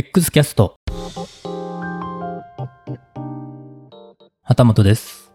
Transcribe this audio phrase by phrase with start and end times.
[0.00, 0.76] X キャスト
[4.44, 5.32] 旗本です。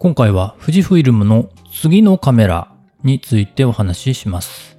[0.00, 4.76] 今回は富士フイルムの次のカメラについてお話しします。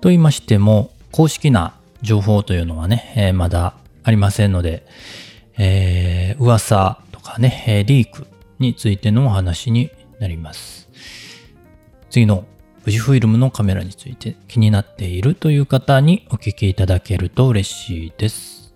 [0.00, 4.84] と言いましても、公式な情報というのはね、えーまだありませんので、
[5.56, 8.26] えー噂とかね、リーク
[8.58, 10.88] についてのお話になります。
[12.10, 12.44] 次の
[12.84, 18.74] 富士フイルムのカメラについて気になっているという方にお聞きいただけると嬉しいです。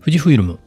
[0.00, 0.58] 富士フイルム。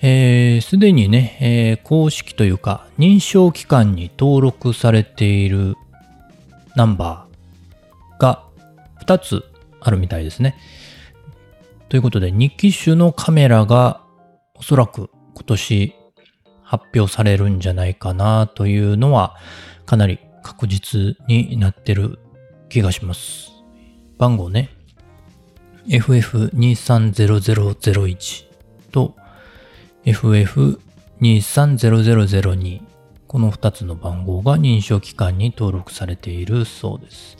[0.00, 5.76] えーすでにね、えー公式というか認証機関に登録されている
[6.76, 8.44] ナンバーが
[9.04, 9.44] 2つ
[9.82, 10.56] あるみたいですね。
[11.90, 14.00] ということで2機種のカメラが
[14.54, 15.94] おそらく今年
[16.64, 19.36] 発表されるんじゃないかなというのは
[19.86, 22.18] かなり確実になってる
[22.68, 23.52] 気がします。
[24.18, 24.70] 番号ね。
[25.86, 28.44] FF230001
[28.90, 29.14] と
[30.06, 32.82] FF230002
[33.26, 37.36] この2つの番号が認証機関に登録されているそうです。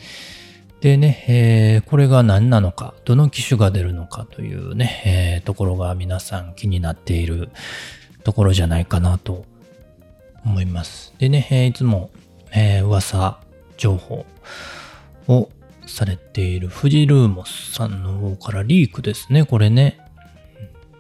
[0.81, 7.49] でね、えーこれが何なのか、どの機種が出るのかというね、えーところが皆さん気になっている
[8.25, 9.45] ところじゃないかなと
[10.45, 11.15] 思います。
[11.19, 12.11] でね、えいつも、
[12.53, 13.41] えー噂、
[13.77, 14.27] 情報
[15.29, 15.49] を
[15.87, 20.01] されているフジルーモスさんの方からリークですね、これね。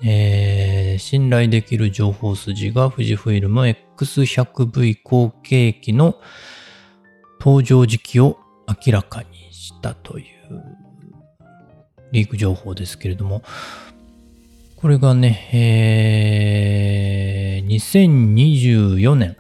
[0.03, 6.21] えー信頼できる情報筋が富士フイルム X100V 後継機の
[7.41, 10.27] 登場時期を明らかにしたという
[12.13, 13.43] リーク情報ですけれども、
[14.85, 19.35] これがね、えー2024年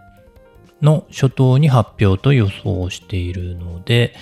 [0.80, 4.14] の初頭に発表と予想しているので、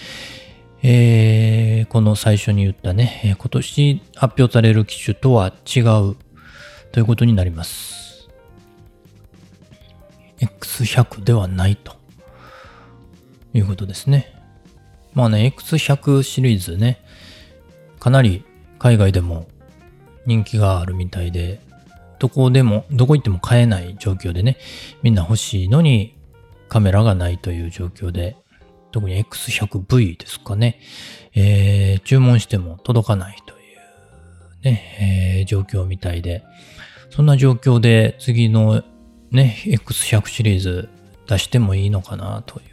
[0.82, 6.16] えーこの最初に言ったね、今年発表される機種とは違う
[6.90, 8.28] ということになります。
[10.40, 11.92] X100 ではないと
[13.54, 14.34] いうことですね。
[15.14, 17.00] まあね、X100 シリーズね、
[18.00, 18.44] かなり
[18.80, 19.46] 海外でも
[20.26, 21.60] 人気があるみたいで、
[22.18, 24.56] どこでも、どこ行っても買えない状況でね、
[25.02, 26.16] みんな欲しいのに
[26.68, 28.36] カメラがないという状況で、
[28.92, 30.78] 特に X100V ですかね、
[31.34, 36.44] えー注文しても届かないというね、えー状況みたいで、
[37.10, 38.84] そんな状況で次の
[39.30, 40.88] ね、X100 シリーズ
[41.26, 42.66] 出してもいいのかなという、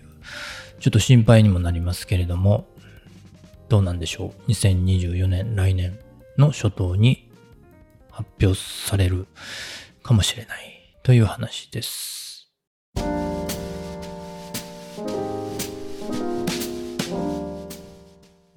[0.80, 2.68] ちょっと心配にもなりますけれども、
[3.70, 4.52] どうなんでしょう。
[4.52, 5.98] 2024年、来年
[6.38, 7.29] の初頭に
[8.20, 9.28] 発表される
[10.04, 12.50] かもしれないという話です。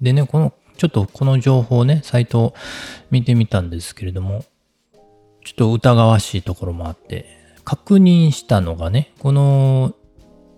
[0.01, 2.53] でね、この、ちょっとこの情報ね、サイトを
[3.09, 4.43] 見てみたんですけれども、
[5.45, 7.25] ちょっと疑わしいところもあって、
[7.63, 9.93] 確認したのがね、この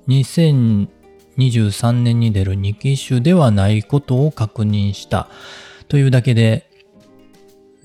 [0.08, 5.30] 2023年に出る2機種ではないことを確認した
[5.90, 6.72] というだけで、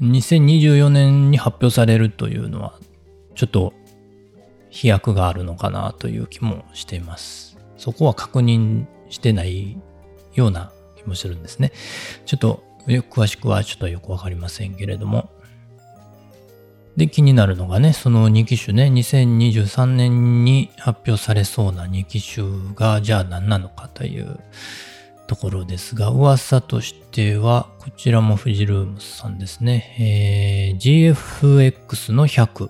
[0.01, 2.75] 2024年に発表されるというのは、
[3.35, 3.75] ちょっと
[4.71, 7.59] 飛躍があるのかなという気もしています。
[7.77, 9.79] そこは確認してない
[10.35, 11.73] ような気もするんですね。
[12.25, 15.31] ちょっと詳しくはちょっとよくわかりませんけれども。
[16.97, 24.41] で、気になるのがね、その2機種ね、2023年に発表されそうな2機種が、じゃあ何なのかという
[25.31, 32.69] ところですが、噂としては、こちらもフジルームさんですね、えー GFX の100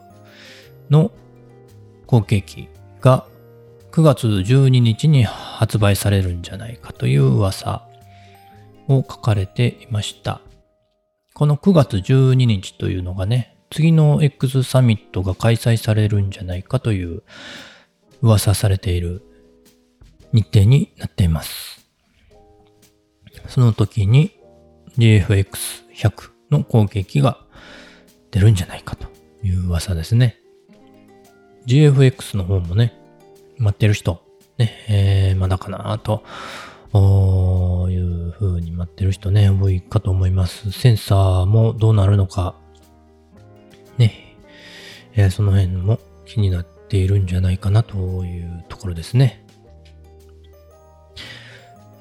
[0.91, 1.11] の
[2.07, 2.69] 後継機
[3.01, 3.25] が
[3.93, 7.89] 9月12日に発売されるんじゃないかという噂
[8.89, 10.43] を書かれていました。
[11.33, 17.23] この9月12日というのがね、次の X サミットが開催されるんじゃないかという
[18.21, 19.23] 噂されている
[20.35, 21.80] 日程になっています。
[23.49, 24.33] その時に
[24.99, 27.39] GFX100 の後継機が
[28.31, 29.09] 出るんじゃないかと
[29.43, 30.39] いう噂ですね。
[31.67, 32.95] GFX の方もね、
[33.59, 34.23] 待ってる人、
[34.59, 36.25] ね、えー、まだかなと、
[36.93, 40.73] おいう風に待ってる人ね、多いかと思います。
[40.73, 42.57] センサーもどうなるのか、
[43.99, 44.37] ね、
[45.15, 49.45] えーその辺も気になっているんじゃないかなというところですね。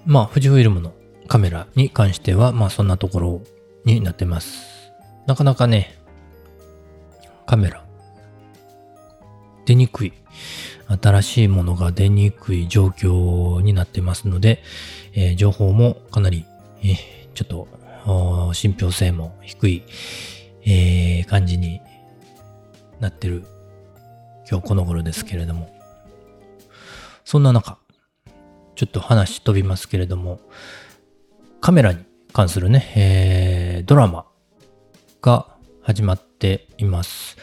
[0.05, 0.93] まあ、富士フイルムの
[1.29, 3.41] カメラに関しては、まあそんなところ
[3.85, 4.91] になってます。
[5.27, 5.95] なかなかね、
[7.45, 7.85] カメラ、
[9.65, 10.13] 出にくい。
[11.01, 14.63] 新しいものが出にくい状況になってますので、
[15.13, 16.45] えー情報もかなり
[16.83, 16.95] え
[17.35, 17.67] ちょっと、
[18.53, 19.83] 信憑性も低い、
[20.65, 21.79] えー、感じに
[22.99, 23.45] なってる
[24.49, 25.69] 今日この頃ですけれども。
[27.23, 27.77] そんな中、
[28.75, 30.39] ちょっと話飛びますけれども、
[31.61, 34.25] カメラに関するね、えー、ドラマ
[35.21, 37.37] が始まっています。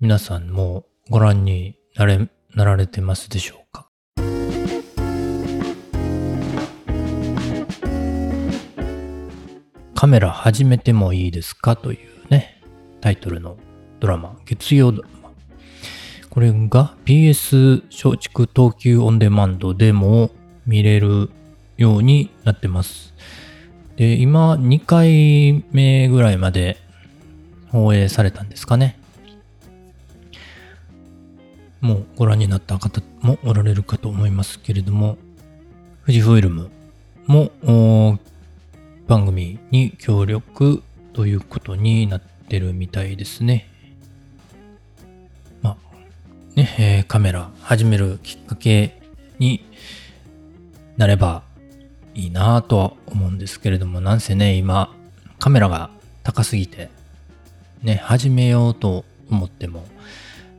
[0.00, 3.88] 皆さんもご覧になれ、なられてますでしょうか？
[9.94, 11.76] カメラ始めてもいいですか？
[11.76, 12.62] というね、
[13.00, 13.56] タイトルの
[13.98, 15.32] ドラマ、月曜ドラマ。
[16.28, 20.30] これが PS 松竹東急オンデマンドでも
[20.66, 21.30] 見れる
[21.76, 23.14] ようになってます。
[23.96, 26.78] で、今2回目ぐらいまで
[27.68, 28.98] 放映されたんですかね。
[31.80, 35.18] もうご覧になった方もおられるかと思いますけれども、
[36.06, 36.70] 富士フイルム
[37.26, 38.18] も
[39.06, 40.82] 番組に協力
[41.12, 43.68] ということになってるみたいですね。
[45.62, 45.76] まあ、
[46.56, 49.00] ね、え、カメラ始めるきっかけ
[49.38, 49.64] に
[50.96, 51.42] なれば
[52.14, 54.94] いいなぁとは思うんですけれども、なんせね、今、
[55.38, 55.90] カメラが
[56.22, 56.90] 高すぎて、
[57.82, 59.84] ね、始めようと思っても、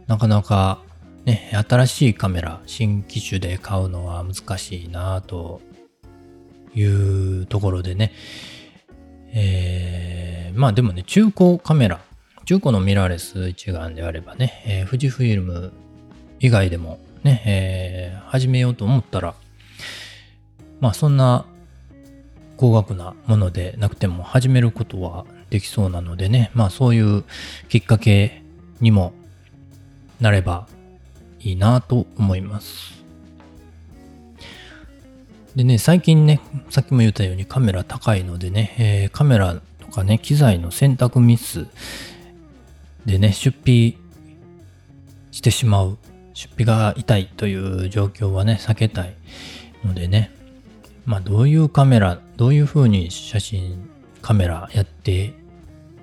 [0.07, 0.79] なかなか
[1.25, 5.61] ね、新しいカメラ、新機種で買うのは難しいなぁと
[6.75, 8.11] いうところでね、
[9.33, 11.99] えー、まあでもね、中古カメラ、
[12.45, 15.73] 中古のミラーレス一眼であればね、えー、富士フィルム
[16.39, 19.33] 以外でもね、えー、始めようと思ったら、
[20.85, 21.47] まあそんな
[22.57, 27.23] 高額なものでなくても始めることはできそうなのでね、まあそういう
[27.69, 28.43] きっかけ
[28.81, 29.11] にも
[30.21, 30.67] なれば
[31.39, 33.03] いいなと思います。
[35.55, 36.39] でね、最近ね、
[36.69, 41.65] さっきも言ったようにカメラ高いのでね、えー、カメラとかね、機材の選択ミス
[43.07, 43.97] でね、出費
[45.31, 45.97] してしまう、
[46.35, 49.15] 出費が痛いという状況はね、避けたい
[49.83, 50.34] のでね、
[51.05, 53.89] まあどういうカメラ、どういう風に写真、
[54.21, 55.33] カメラやって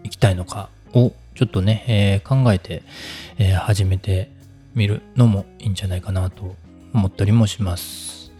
[0.05, 2.83] いきたいのかをちょっとね、えー、考えて、
[3.39, 4.31] えー、始めて
[4.75, 6.55] 見るのもいいんじゃないかなと
[6.93, 8.33] 思ったりもします。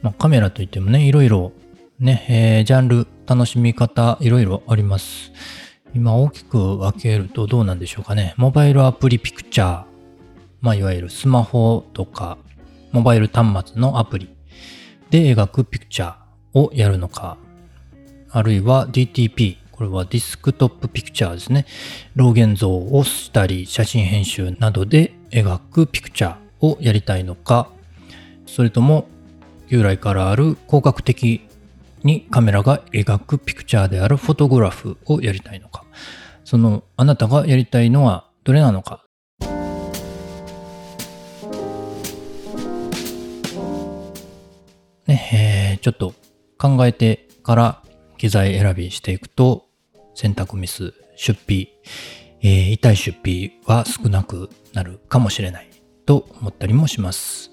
[0.00, 1.52] まあ、カメラといってもね、いろいろ
[1.98, 5.32] ね、えー、ジャンル、楽しみ方、いろいろあります。
[5.94, 8.34] 今大きく分けるとどうなんでしょうかね。
[8.36, 9.84] モバイルアプリピクチャー、
[10.60, 12.38] まあ、いわゆるスマホとか、
[12.92, 14.28] モバイル端末のアプリ
[15.12, 17.36] で描くピクチャーをやるのか、
[18.30, 21.66] あるいは DTP、これはディスクトップピクチャーですね。
[22.14, 27.68] 老現像をしたり、写真編集などで描くピクチャーをやりたいのか、
[28.46, 29.06] それとも
[29.68, 31.42] 従来からある広角的
[32.02, 35.84] にカメラが描くピクチャーであるフォトグラフをやりたいのか、
[36.42, 39.04] そのあなたがやりたいのはどれなのか。
[45.06, 46.14] ね、えー、ちょっと
[46.58, 47.82] 考えてから
[48.18, 49.66] 機材選びしていくと
[50.14, 51.72] 選択ミス、出費、
[52.42, 55.68] えー、痛い出費は少なくなるかもしれない
[56.06, 57.50] と思ったりもします。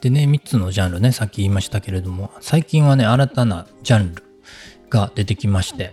[0.00, 4.22] でね、3つのジャンルね、さっき言いましたけれども、最近はね、新たなジャンル
[4.90, 5.92] が出てきまして、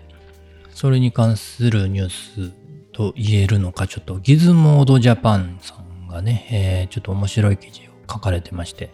[0.70, 2.52] それに関するニュース
[2.92, 8.92] と言えるのか、ちょっとギズモードジャパンさんがね、えー、ちょっと面白い記事を書かれてまして、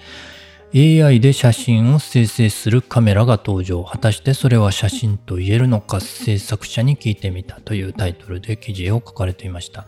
[0.74, 3.84] AI で写真を生成するカメラが登場。
[3.84, 6.00] 果たしてそれは写真と言えるのか？
[6.00, 9.86] 制作者に聞いてみたというタイトルで記事を書かれていました。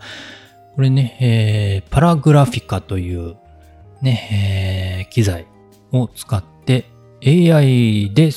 [0.74, 3.36] これね、えー、パラグラフィカという
[4.02, 5.46] ね、えー、機材
[5.92, 6.84] を使って
[7.24, 8.30] AI で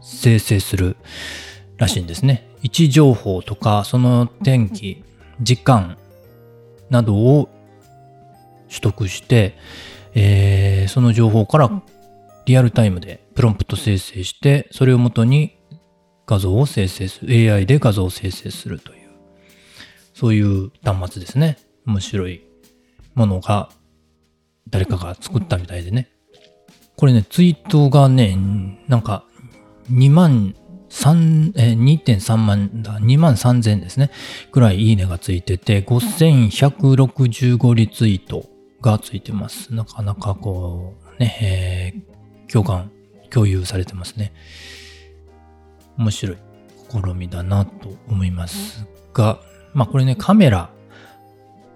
[0.00, 0.96] 生成する
[1.76, 2.48] らしいんですね。
[2.62, 5.04] 位置情報とかその天気、
[5.42, 5.98] 時間
[6.88, 7.50] などを
[8.68, 9.54] 取得して、
[10.18, 11.82] えー、その情報から
[12.46, 15.58] リアルタイムでプロンプト生成して、それをもとに
[16.26, 19.10] 画像を生成する、AI で画像を生成するという、
[20.14, 21.58] そういう端末ですね。
[21.84, 22.42] 面白い
[23.14, 23.68] ものが
[24.70, 26.08] 誰かが作ったみたいでね。
[26.96, 28.38] これね、ツイートがね、
[28.88, 29.26] なんか
[29.90, 30.54] 2万
[30.88, 34.10] 3、え2.3万だ、2万3000ですね。
[34.50, 38.55] くらいいいねがついてて、5165リツイート
[38.86, 39.74] がついてます。
[39.74, 42.92] なかなかこう、ね、えー、共感、
[43.30, 44.32] 共有されてますね。
[45.98, 46.36] 面白い
[46.90, 49.40] 試みだなと思いますが、
[49.74, 50.70] まあこれね、カメラ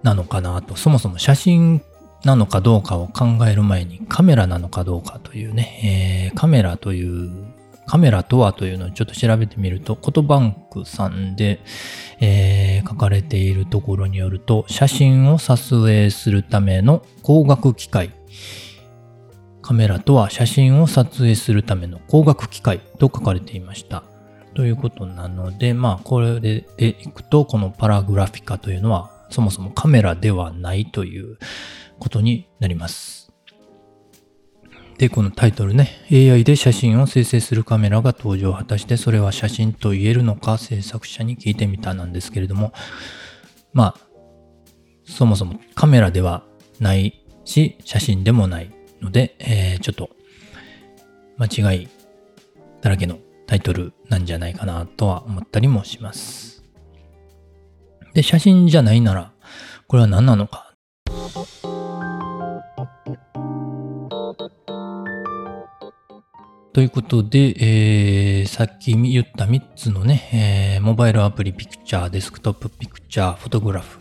[0.03, 1.81] なのかなと、そもそも写真
[2.23, 7.45] なのかどうかを考える前にカメラなのかどうかというね、えー、カメラという
[7.91, 11.59] カメラとはというのをちょっと調べてみると、コトバンクさんで、
[12.21, 18.11] えー、書かれているところによると、写真を撮影するための光学機械。
[19.61, 24.03] カメラとは写真を撮影するための光学機械と書かれていました。
[24.53, 31.37] ということなので、まあ、これでいくと、このパラグラフィカというのは、そもそもカメラではないという
[31.99, 33.20] ことになります。
[35.01, 38.53] で、このタイトルね、AI で写真を生成するカメラが登場。
[38.53, 42.71] 果たしてそれは写真と言えるのか制作者に聞いてみたなんですけれども、
[43.73, 43.99] まあ、
[45.03, 46.43] そもそもカメラでは
[46.79, 48.69] ないし、写真でもない
[49.01, 50.11] ので、えー、ちょっと
[51.39, 51.89] 間違い
[52.81, 53.17] だらけの
[53.47, 56.63] タイトルなんじゃないかなとは思ったりもします。
[58.13, 59.33] で、写真じゃないなら、
[59.87, 60.70] これは何なのか
[66.73, 73.99] ということで、えー、さっき言った3つのね、えー、モバイルアプリピクチャー、デスクトップピクチャー、フォトグラフ。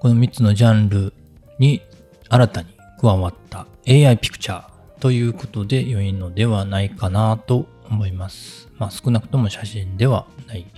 [0.00, 1.12] この3つのジャンル
[1.60, 1.82] に
[2.28, 2.68] 新たに
[3.00, 8.68] 加わった AI ピクチャーということで良いのではないかなと思います。
[8.76, 10.64] まあ少なくとも写真ではない。
[10.64, 10.68] と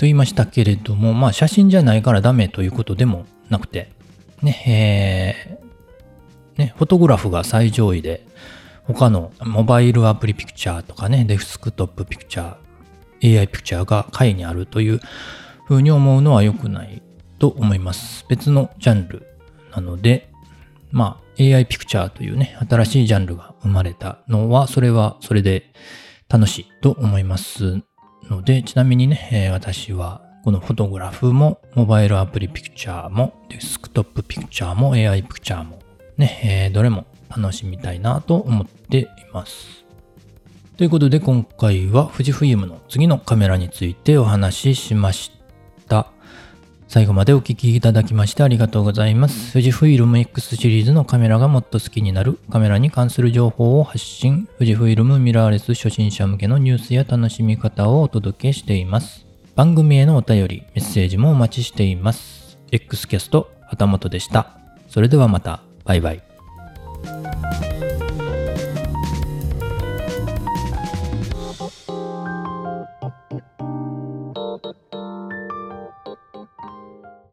[0.00, 3.90] 言いましたけれども、まあ写真じゃないからダメということでもなくて、
[4.40, 8.24] ね、えー、ね、フォトグラフが最上位で、
[8.86, 15.00] 他のモバイルアプリピクチャーとかね、デスクトップピクチャー、AI ピクチャーが下位にあるという
[15.66, 17.02] ふうに思うのは良くない
[17.38, 18.26] と思います。
[18.28, 19.26] 別のジャンル
[19.74, 20.30] なので、
[20.90, 25.72] まあ AI ピクチャーというね、新しいジャンルが生まれたのは、それはそれで
[26.28, 27.80] 楽しいと思います
[28.28, 35.78] ので、ちなみにね、えー、私はこのフォトグラフもモバイルアプリピクチャーもデスクトップピクチャーも AI ピクチャーも
[36.18, 39.84] ね、えー、どれも楽しみたいなと思っています。
[40.76, 45.30] ということで今回は富士フイルムの次のカメラについてお話ししまし
[45.88, 46.08] た。
[46.88, 49.52] 最後までお聴きいただきましてありがとうございます。
[49.52, 59.26] 富士フイルム X シリーズのカメラがもっと好きになるカメラに関する情報を発信、富士フイルムミラーレス初心者向けのニュースや楽しみ方をお届けしています。
[59.54, 62.58] 番組へのお便り、メッセージもお待ちしています。
[62.72, 64.58] X キャスト、旗本でした。
[64.88, 66.33] それではまた、バイバイ。